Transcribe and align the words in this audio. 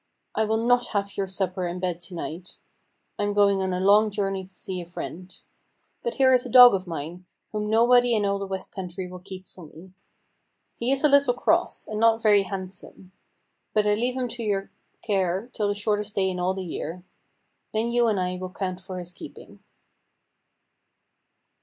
"I 0.33 0.45
will 0.45 0.57
not 0.57 0.87
have 0.93 1.15
your 1.15 1.27
supper 1.27 1.67
and 1.67 1.79
bed 1.79 2.01
to 2.01 2.15
night 2.15 2.57
I 3.19 3.23
am 3.23 3.33
going 3.35 3.61
on 3.61 3.71
a 3.71 3.79
long 3.79 4.09
journey 4.09 4.41
to 4.45 4.49
see 4.49 4.81
a 4.81 4.85
friend. 4.87 5.31
But 6.01 6.15
here 6.15 6.33
is 6.33 6.43
a 6.43 6.49
dog 6.49 6.73
of 6.73 6.87
mine, 6.87 7.27
whom 7.51 7.69
nobody 7.69 8.15
in 8.15 8.25
all 8.25 8.39
the 8.39 8.47
west 8.47 8.73
country 8.73 9.05
will 9.07 9.19
keep 9.19 9.45
for 9.45 9.67
me. 9.67 9.91
He 10.79 10.91
is 10.91 11.03
a 11.03 11.07
little 11.07 11.35
cross, 11.35 11.87
and 11.87 11.99
not 11.99 12.19
very 12.23 12.41
handsome; 12.41 13.11
but 13.75 13.85
I 13.85 13.93
leave 13.93 14.17
him 14.17 14.27
to 14.29 14.41
your 14.41 14.71
care 15.03 15.51
till 15.53 15.67
the 15.67 15.75
shortest 15.75 16.15
day 16.15 16.31
in 16.31 16.39
all 16.39 16.55
the 16.55 16.63
year. 16.65 17.03
Then 17.71 17.91
you 17.91 18.07
and 18.07 18.19
I 18.19 18.37
will 18.37 18.49
count 18.49 18.79
for 18.81 18.97
his 18.97 19.13
keeping." 19.13 19.59